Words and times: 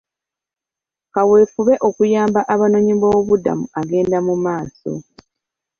Kaweefube 1.13 1.73
okuyamba 1.87 2.41
abanoonyiboobubuddamu 2.53 3.65
agenda 3.79 4.17
maaso. 4.43 4.93